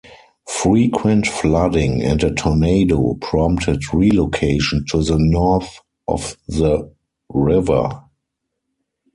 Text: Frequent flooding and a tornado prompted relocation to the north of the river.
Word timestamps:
Frequent 0.49 1.27
flooding 1.27 2.01
and 2.01 2.23
a 2.23 2.33
tornado 2.33 3.13
prompted 3.21 3.83
relocation 3.93 4.83
to 4.89 5.03
the 5.03 5.19
north 5.19 5.79
of 6.07 6.35
the 6.47 6.91
river. 7.29 8.01